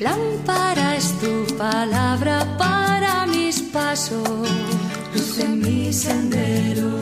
Lámpara 0.00 0.96
es 0.96 1.18
tu 1.20 1.56
palabra 1.56 2.56
para 2.58 3.26
mis 3.26 3.62
pasos, 3.62 4.48
luz 5.14 5.38
en 5.38 5.60
mi 5.60 5.92
sendero. 5.92 7.00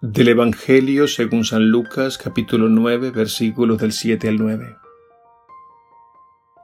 Del 0.00 0.28
Evangelio 0.28 1.08
según 1.08 1.44
San 1.44 1.68
Lucas 1.68 2.16
capítulo 2.18 2.68
9 2.68 3.10
versículos 3.10 3.78
del 3.78 3.92
7 3.92 4.28
al 4.28 4.38
9. 4.38 4.76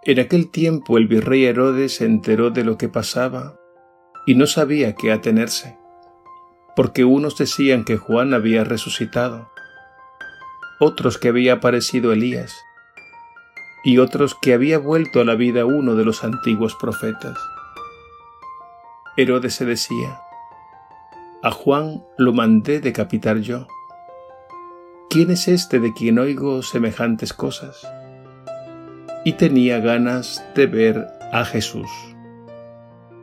En 0.05 0.21
aquel 0.21 0.50
tiempo 0.50 0.96
el 0.96 1.07
virrey 1.07 1.45
Herodes 1.45 1.96
se 1.96 2.07
enteró 2.07 2.50
de 2.50 2.64
lo 2.64 2.79
que 2.79 2.89
pasaba 2.89 3.59
y 4.27 4.34
no 4.34 4.46
sabía 4.46 4.95
qué 4.95 5.12
atenerse, 5.12 5.77
porque 6.77 7.05
unos 7.05 7.37
decían 7.37 7.84
que 7.84 7.96
Juan 7.96 8.32
había 8.32 8.64
resucitado, 8.64 9.50
otros 10.80 11.19
que 11.19 11.29
había 11.29 11.55
aparecido 11.55 12.12
Elías, 12.12 12.52
y 13.84 13.98
otros 13.98 14.34
que 14.34 14.55
había 14.55 14.79
vuelto 14.79 15.21
a 15.21 15.25
la 15.25 15.34
vida 15.34 15.66
uno 15.66 15.95
de 15.95 16.05
los 16.05 16.25
antiguos 16.25 16.75
profetas. 16.75 17.38
Herodes 19.16 19.55
se 19.55 19.66
decía, 19.66 20.21
a 21.43 21.51
Juan 21.51 22.02
lo 22.16 22.33
mandé 22.33 22.80
decapitar 22.80 23.38
yo. 23.38 23.66
¿Quién 25.11 25.30
es 25.30 25.48
este 25.48 25.80
de 25.80 25.93
quien 25.93 26.19
oigo 26.19 26.62
semejantes 26.62 27.33
cosas? 27.33 27.87
Y 29.24 29.35
tenía 29.35 29.80
ganas 29.80 30.43
de 30.55 30.66
ver 30.66 31.09
a 31.33 31.45
Jesús. 31.45 31.91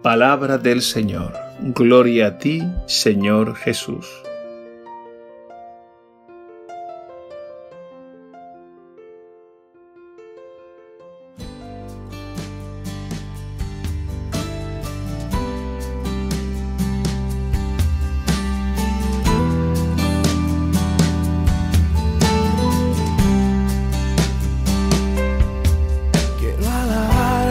Palabra 0.04 0.58
del 0.58 0.82
Señor. 0.82 1.34
Gloria 1.60 2.28
a 2.28 2.38
ti, 2.38 2.62
Señor 2.86 3.56
Jesús. 3.56 4.08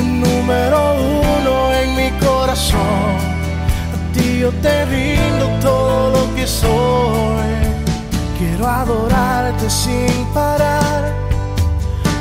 el 0.00 0.20
número 0.20 0.94
uno 0.94 1.72
en 1.72 1.96
mi 1.96 2.10
corazón 2.24 3.32
yo 4.42 4.50
te 4.60 4.84
rindo 4.86 5.46
todo 5.60 6.10
lo 6.16 6.34
que 6.34 6.44
soy. 6.48 7.52
Quiero 8.38 8.66
adorarte 8.66 9.70
sin 9.70 10.24
parar 10.34 11.12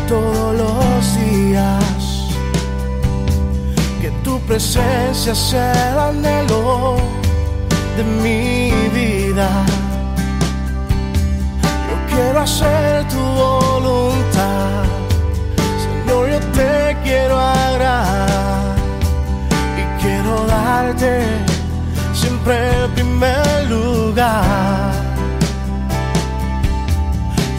todos 0.08 0.56
los 0.62 1.00
días. 1.20 1.94
Que 4.02 4.12
tu 4.24 4.40
presencia 4.42 5.34
sea 5.34 5.74
el 5.92 6.00
anhelo 6.10 6.98
de 7.98 8.04
mi 8.24 8.72
vida. 9.00 9.50
Yo 11.90 12.16
quiero 12.16 12.42
hacer 12.42 13.08
tu 13.08 13.18
voluntad. 13.18 14.41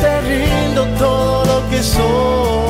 te 0.00 0.20
rindo 0.22 0.86
todo 0.98 1.44
lo 1.44 1.70
que 1.70 1.82
soy. 1.82 2.69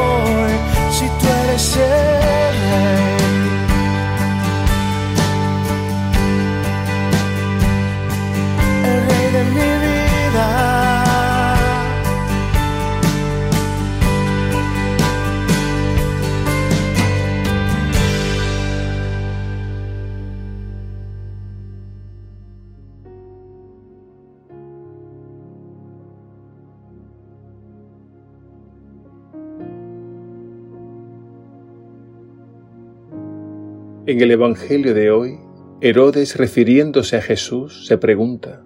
En 34.07 34.19
el 34.19 34.31
Evangelio 34.31 34.95
de 34.95 35.11
hoy, 35.11 35.37
Herodes, 35.79 36.35
refiriéndose 36.35 37.17
a 37.17 37.21
Jesús, 37.21 37.85
se 37.85 37.99
pregunta, 37.99 38.63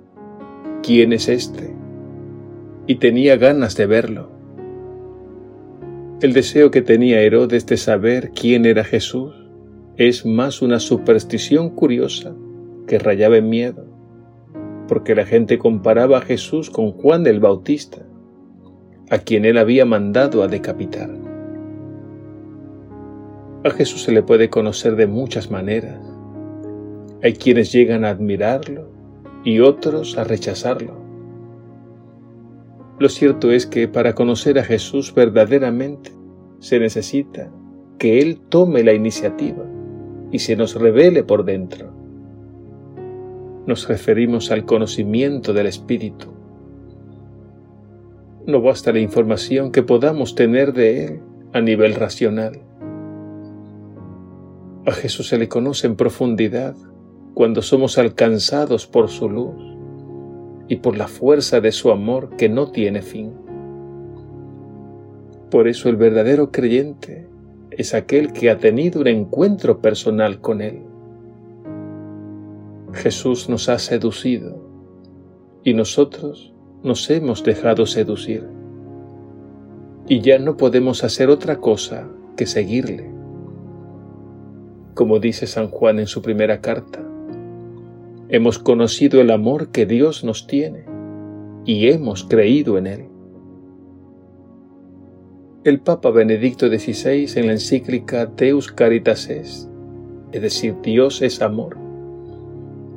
¿quién 0.81 1.11
es 1.11 1.27
este? 1.27 1.75
Y 2.87 2.95
tenía 2.95 3.35
ganas 3.35 3.75
de 3.75 3.85
verlo. 3.85 4.31
El 6.21 6.31
deseo 6.31 6.71
que 6.71 6.81
tenía 6.81 7.19
Herodes 7.19 7.65
de 7.65 7.75
saber 7.75 8.31
quién 8.33 8.65
era 8.65 8.85
Jesús 8.85 9.35
es 9.97 10.25
más 10.25 10.61
una 10.61 10.79
superstición 10.79 11.69
curiosa 11.71 12.33
que 12.87 12.97
rayaba 12.97 13.35
en 13.35 13.49
miedo, 13.49 13.85
porque 14.87 15.15
la 15.15 15.25
gente 15.25 15.57
comparaba 15.57 16.19
a 16.19 16.21
Jesús 16.21 16.69
con 16.69 16.93
Juan 16.93 17.27
el 17.27 17.41
Bautista, 17.41 18.05
a 19.09 19.17
quien 19.17 19.43
él 19.43 19.57
había 19.57 19.83
mandado 19.83 20.43
a 20.43 20.47
decapitar. 20.47 21.24
A 23.65 23.71
Jesús 23.71 24.03
se 24.03 24.11
le 24.11 24.21
puede 24.21 24.51
conocer 24.51 24.95
de 24.95 25.07
muchas 25.07 25.49
maneras. 25.49 25.99
Hay 27.23 27.33
quienes 27.33 27.71
llegan 27.71 28.05
a 28.05 28.09
admirarlo 28.09 28.91
y 29.43 29.59
otros 29.59 30.19
a 30.19 30.23
rechazarlo. 30.23 30.93
Lo 32.99 33.09
cierto 33.09 33.51
es 33.51 33.65
que 33.65 33.87
para 33.87 34.13
conocer 34.13 34.59
a 34.59 34.63
Jesús 34.63 35.15
verdaderamente 35.15 36.11
se 36.59 36.79
necesita 36.79 37.51
que 37.97 38.21
Él 38.21 38.39
tome 38.49 38.83
la 38.83 38.93
iniciativa 38.93 39.65
y 40.31 40.37
se 40.37 40.55
nos 40.55 40.75
revele 40.75 41.23
por 41.23 41.43
dentro. 41.43 41.91
Nos 43.65 43.87
referimos 43.87 44.51
al 44.51 44.65
conocimiento 44.65 45.53
del 45.53 45.65
Espíritu. 45.65 46.27
No 48.45 48.61
basta 48.61 48.93
la 48.93 48.99
información 48.99 49.71
que 49.71 49.81
podamos 49.81 50.35
tener 50.35 50.71
de 50.71 51.05
Él 51.05 51.19
a 51.51 51.61
nivel 51.61 51.95
racional. 51.95 52.64
A 54.85 54.91
Jesús 54.91 55.29
se 55.29 55.39
le 55.39 55.49
conoce 55.49 55.87
en 55.87 55.95
profundidad 55.95 56.75
cuando 57.33 57.63
somos 57.63 57.97
alcanzados 57.97 58.85
por 58.85 59.09
su 59.09 59.27
luz 59.27 59.55
y 60.67 60.75
por 60.75 60.95
la 60.95 61.07
fuerza 61.07 61.59
de 61.59 61.71
su 61.71 61.89
amor 61.89 62.35
que 62.37 62.49
no 62.49 62.69
tiene 62.69 63.01
fin. 63.01 63.33
Por 65.49 65.67
eso 65.67 65.89
el 65.89 65.95
verdadero 65.95 66.51
creyente 66.51 67.27
es 67.71 67.95
aquel 67.95 68.31
que 68.31 68.51
ha 68.51 68.59
tenido 68.59 69.01
un 69.01 69.07
encuentro 69.07 69.81
personal 69.81 70.39
con 70.39 70.61
Él. 70.61 70.83
Jesús 72.93 73.49
nos 73.49 73.69
ha 73.69 73.79
seducido 73.79 74.61
y 75.63 75.73
nosotros 75.73 76.53
nos 76.83 77.09
hemos 77.09 77.43
dejado 77.43 77.87
seducir. 77.87 78.47
Y 80.07 80.21
ya 80.21 80.37
no 80.37 80.57
podemos 80.57 81.03
hacer 81.03 81.29
otra 81.29 81.55
cosa 81.57 82.07
que 82.37 82.45
seguirle 82.45 83.14
como 84.95 85.19
dice 85.19 85.45
San 85.45 85.67
Juan 85.67 85.99
en 85.99 86.07
su 86.07 86.21
primera 86.21 86.61
carta. 86.61 87.03
Hemos 88.29 88.57
conocido 88.57 89.21
el 89.21 89.29
amor 89.29 89.67
que 89.67 89.85
Dios 89.85 90.23
nos 90.23 90.47
tiene 90.47 90.85
y 91.65 91.89
hemos 91.89 92.23
creído 92.23 92.77
en 92.77 92.87
él. 92.87 93.05
El 95.65 95.81
Papa 95.81 96.11
Benedicto 96.11 96.67
XVI 96.67 97.27
en 97.35 97.47
la 97.47 97.53
encíclica 97.53 98.25
Deus 98.25 98.71
Caritas 98.71 99.29
Est, 99.29 99.67
es 100.31 100.41
decir, 100.41 100.75
Dios 100.81 101.21
es 101.21 101.41
amor, 101.41 101.77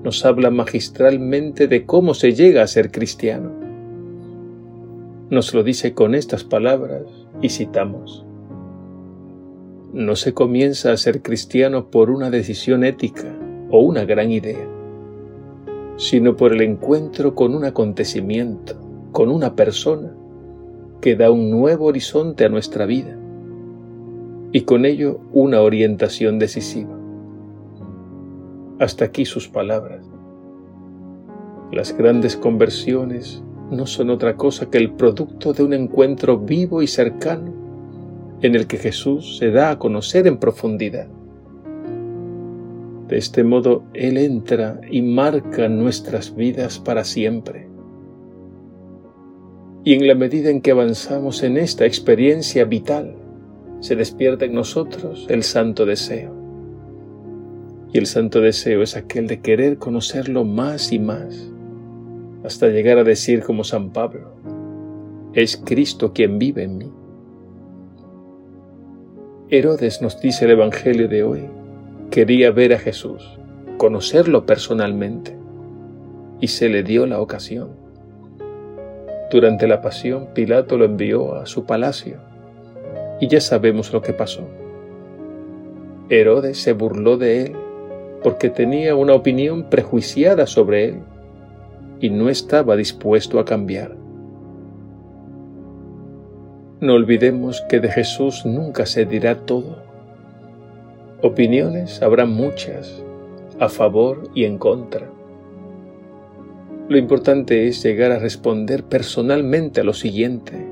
nos 0.04 0.24
habla 0.24 0.50
magistralmente 0.50 1.66
de 1.66 1.84
cómo 1.84 2.14
se 2.14 2.32
llega 2.32 2.62
a 2.62 2.68
ser 2.68 2.92
cristiano. 2.92 3.50
Nos 5.30 5.52
lo 5.52 5.62
dice 5.64 5.94
con 5.94 6.14
estas 6.14 6.44
palabras 6.44 7.02
y 7.42 7.48
citamos 7.48 8.27
no 9.92 10.16
se 10.16 10.34
comienza 10.34 10.92
a 10.92 10.96
ser 10.96 11.22
cristiano 11.22 11.90
por 11.90 12.10
una 12.10 12.30
decisión 12.30 12.84
ética 12.84 13.34
o 13.70 13.80
una 13.80 14.04
gran 14.04 14.30
idea, 14.30 14.66
sino 15.96 16.36
por 16.36 16.52
el 16.52 16.60
encuentro 16.60 17.34
con 17.34 17.54
un 17.54 17.64
acontecimiento, 17.64 18.74
con 19.12 19.30
una 19.30 19.56
persona 19.56 20.12
que 21.00 21.16
da 21.16 21.30
un 21.30 21.50
nuevo 21.50 21.86
horizonte 21.86 22.44
a 22.44 22.48
nuestra 22.48 22.84
vida 22.84 23.16
y 24.52 24.62
con 24.62 24.84
ello 24.84 25.20
una 25.32 25.62
orientación 25.62 26.38
decisiva. 26.38 26.96
Hasta 28.78 29.06
aquí 29.06 29.24
sus 29.24 29.48
palabras. 29.48 30.04
Las 31.72 31.96
grandes 31.96 32.36
conversiones 32.36 33.42
no 33.70 33.86
son 33.86 34.10
otra 34.10 34.36
cosa 34.36 34.70
que 34.70 34.78
el 34.78 34.92
producto 34.92 35.52
de 35.52 35.62
un 35.62 35.72
encuentro 35.72 36.38
vivo 36.38 36.82
y 36.82 36.86
cercano 36.86 37.57
en 38.42 38.54
el 38.54 38.66
que 38.66 38.78
Jesús 38.78 39.38
se 39.38 39.50
da 39.50 39.70
a 39.70 39.78
conocer 39.78 40.26
en 40.26 40.38
profundidad. 40.38 41.08
De 43.08 43.16
este 43.16 43.42
modo, 43.42 43.84
Él 43.94 44.16
entra 44.18 44.80
y 44.90 45.02
marca 45.02 45.68
nuestras 45.68 46.36
vidas 46.36 46.78
para 46.78 47.04
siempre. 47.04 47.66
Y 49.82 49.94
en 49.94 50.06
la 50.06 50.14
medida 50.14 50.50
en 50.50 50.60
que 50.60 50.72
avanzamos 50.72 51.42
en 51.42 51.56
esta 51.56 51.86
experiencia 51.86 52.64
vital, 52.64 53.14
se 53.80 53.96
despierta 53.96 54.44
en 54.44 54.52
nosotros 54.52 55.26
el 55.30 55.42
santo 55.42 55.86
deseo. 55.86 56.34
Y 57.92 57.98
el 57.98 58.06
santo 58.06 58.40
deseo 58.40 58.82
es 58.82 58.96
aquel 58.96 59.26
de 59.26 59.40
querer 59.40 59.78
conocerlo 59.78 60.44
más 60.44 60.92
y 60.92 60.98
más, 60.98 61.50
hasta 62.44 62.68
llegar 62.68 62.98
a 62.98 63.04
decir 63.04 63.42
como 63.42 63.64
San 63.64 63.90
Pablo, 63.90 64.32
es 65.32 65.56
Cristo 65.56 66.12
quien 66.12 66.38
vive 66.38 66.64
en 66.64 66.78
mí. 66.78 66.97
Herodes 69.50 70.02
nos 70.02 70.20
dice 70.20 70.44
el 70.44 70.50
Evangelio 70.50 71.08
de 71.08 71.22
hoy, 71.22 71.46
quería 72.10 72.50
ver 72.50 72.74
a 72.74 72.78
Jesús, 72.78 73.38
conocerlo 73.78 74.44
personalmente, 74.44 75.34
y 76.38 76.48
se 76.48 76.68
le 76.68 76.82
dio 76.82 77.06
la 77.06 77.18
ocasión. 77.18 77.70
Durante 79.30 79.66
la 79.66 79.80
pasión, 79.80 80.28
Pilato 80.34 80.76
lo 80.76 80.84
envió 80.84 81.34
a 81.34 81.46
su 81.46 81.64
palacio, 81.64 82.18
y 83.22 83.28
ya 83.28 83.40
sabemos 83.40 83.90
lo 83.90 84.02
que 84.02 84.12
pasó. 84.12 84.46
Herodes 86.10 86.58
se 86.58 86.74
burló 86.74 87.16
de 87.16 87.46
él 87.46 87.56
porque 88.22 88.50
tenía 88.50 88.96
una 88.96 89.14
opinión 89.14 89.70
prejuiciada 89.70 90.46
sobre 90.46 90.90
él 90.90 90.96
y 92.00 92.10
no 92.10 92.28
estaba 92.28 92.76
dispuesto 92.76 93.38
a 93.38 93.46
cambiar. 93.46 93.96
No 96.80 96.94
olvidemos 96.94 97.60
que 97.68 97.80
de 97.80 97.90
Jesús 97.90 98.46
nunca 98.46 98.86
se 98.86 99.04
dirá 99.04 99.34
todo. 99.34 99.82
Opiniones 101.22 102.02
habrá 102.02 102.24
muchas, 102.24 103.02
a 103.58 103.68
favor 103.68 104.30
y 104.32 104.44
en 104.44 104.58
contra. 104.58 105.10
Lo 106.88 106.96
importante 106.96 107.66
es 107.66 107.82
llegar 107.82 108.12
a 108.12 108.20
responder 108.20 108.84
personalmente 108.84 109.80
a 109.80 109.84
lo 109.84 109.92
siguiente. 109.92 110.68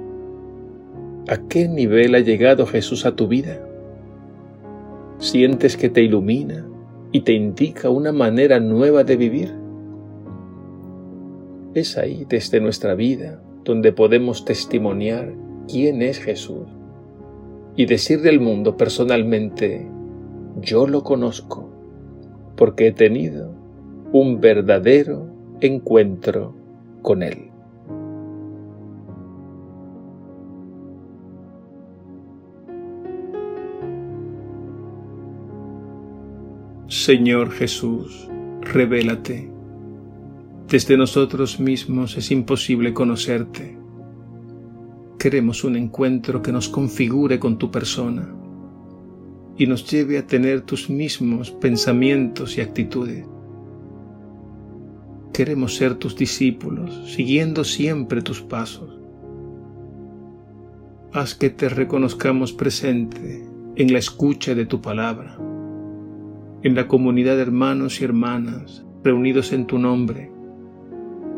¿A 1.27 1.39
qué 1.49 1.67
nivel 1.67 2.15
ha 2.15 2.21
llegado 2.21 2.67
Jesús 2.67 3.05
a 3.05 3.17
tu 3.17 3.27
vida? 3.27 3.59
¿Sientes 5.19 5.77
que 5.77 5.89
te 5.89 6.03
ilumina 6.03 6.69
y 7.11 7.23
te 7.23 7.33
indica 7.33 7.91
una 7.91 8.13
manera 8.13 8.61
nueva 8.61 9.03
de 9.03 9.17
vivir? 9.17 9.53
Es 11.75 11.99
ahí, 11.99 12.25
desde 12.29 12.61
nuestra 12.61 12.95
vida, 12.95 13.43
donde 13.65 13.93
podemos 13.93 14.45
testimoniar 14.45 15.46
quién 15.69 16.03
es 16.03 16.19
Jesús 16.19 16.67
y 17.77 17.87
decirle 17.87 18.31
al 18.31 18.41
mundo 18.41 18.77
personalmente, 18.77 19.87
yo 20.61 20.87
lo 20.87 21.03
conozco 21.03 21.69
porque 22.57 22.89
he 22.89 22.93
tenido 22.93 23.53
un 24.13 24.41
verdadero 24.41 25.29
encuentro 25.61 26.55
con 27.03 27.23
Él. 27.23 27.51
Señor 36.89 37.51
Jesús, 37.51 38.29
revélate. 38.63 39.51
Desde 40.69 40.97
nosotros 40.97 41.61
mismos 41.61 42.17
es 42.17 42.31
imposible 42.31 42.95
conocerte 42.95 43.77
Queremos 45.27 45.65
un 45.65 45.75
encuentro 45.75 46.41
que 46.41 46.53
nos 46.53 46.69
configure 46.69 47.41
con 47.41 47.59
tu 47.59 47.69
persona 47.69 48.33
y 49.59 49.67
nos 49.67 49.91
lleve 49.91 50.19
a 50.19 50.27
tener 50.29 50.61
tus 50.61 50.89
mismos 50.89 51.51
pensamientos 51.51 52.57
y 52.57 52.61
actitudes. 52.61 53.27
Queremos 55.33 55.75
ser 55.75 55.97
tus 55.97 56.15
discípulos, 56.15 57.11
siguiendo 57.13 57.65
siempre 57.65 58.23
tus 58.23 58.41
pasos. 58.41 59.01
Haz 61.13 61.35
que 61.35 61.51
te 61.51 61.71
reconozcamos 61.71 62.53
presente 62.53 63.45
en 63.75 63.93
la 63.93 63.99
escucha 63.99 64.55
de 64.55 64.67
tu 64.67 64.81
palabra, 64.81 65.37
en 66.63 66.77
la 66.77 66.87
comunidad 66.87 67.35
de 67.35 67.43
hermanos 67.43 68.01
y 68.01 68.05
hermanas 68.05 68.87
reunidos 69.03 69.53
en 69.53 69.67
tu 69.67 69.81
nombre, 69.81 70.31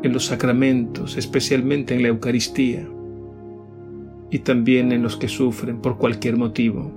en 0.02 0.12
los 0.12 0.26
sacramentos, 0.26 1.16
especialmente 1.16 1.94
en 1.94 2.02
la 2.02 2.08
Eucaristía 2.08 2.86
y 4.30 4.40
también 4.40 4.92
en 4.92 5.02
los 5.02 5.16
que 5.16 5.28
sufren 5.28 5.80
por 5.80 5.98
cualquier 5.98 6.36
motivo, 6.36 6.90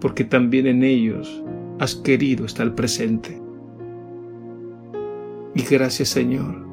porque 0.00 0.24
también 0.24 0.66
en 0.66 0.82
ellos 0.84 1.42
has 1.78 1.94
querido 1.94 2.44
estar 2.44 2.74
presente. 2.74 3.40
Y 5.54 5.62
gracias 5.62 6.10
Señor, 6.10 6.64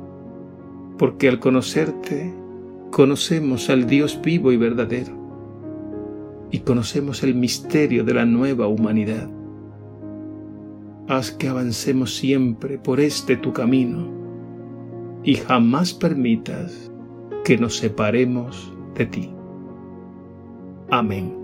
porque 0.98 1.30
al 1.30 1.40
conocerte 1.40 2.34
conocemos 2.92 3.70
al 3.70 3.88
Dios 3.88 4.20
vivo 4.24 4.52
y 4.52 4.58
verdadero 4.58 5.18
y 6.52 6.60
conocemos 6.60 7.24
el 7.24 7.36
misterio 7.36 8.04
de 8.04 8.14
la 8.14 8.26
nueva 8.26 8.68
humanidad. 8.68 9.30
Haz 11.08 11.32
que 11.32 11.48
avancemos 11.48 12.16
siempre 12.16 12.78
por 12.78 13.00
este 13.00 13.38
tu 13.38 13.54
camino 13.54 14.08
y 15.24 15.36
jamás 15.36 15.94
permitas 15.94 16.92
que 17.44 17.58
nos 17.58 17.78
separemos 17.78 18.74
de 18.96 19.06
ti. 19.06 19.37
Amém. 20.90 21.37